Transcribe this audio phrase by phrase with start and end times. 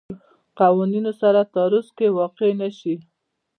[0.59, 2.95] قوانونو سره تعارض کې واقع نه شي.